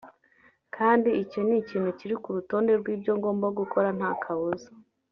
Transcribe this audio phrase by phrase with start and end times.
[0.75, 4.69] kandi icyo ni ikintu kiri ku rutonde rw’ibyo ngomba gukora nta kabuza